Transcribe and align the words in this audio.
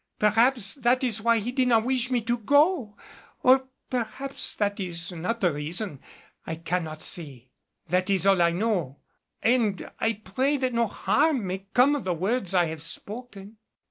Perhaps 0.17 0.73
that 0.73 1.03
is 1.03 1.21
why 1.21 1.37
he 1.37 1.51
did 1.51 1.67
not 1.67 1.83
wish 1.83 2.09
me 2.09 2.21
to 2.21 2.39
go; 2.39 2.97
or 3.43 3.67
perhaps 3.91 4.55
that 4.55 4.79
is 4.79 5.11
not 5.11 5.41
the 5.41 5.53
reason, 5.53 5.99
I 6.47 6.55
cannot 6.55 7.03
say. 7.03 7.51
That 7.87 8.09
is 8.09 8.25
all 8.25 8.41
I 8.41 8.49
know, 8.51 8.97
and 9.43 9.91
I 9.99 10.13
pray 10.13 10.57
that 10.57 10.73
no 10.73 10.87
harm 10.87 11.45
may 11.45 11.67
come 11.75 11.93
of 11.95 12.03
the 12.05 12.15
words 12.15 12.55
I 12.55 12.65
have 12.65 12.81
spoken." 12.81 13.57